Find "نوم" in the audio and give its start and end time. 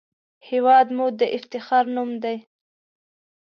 1.95-2.09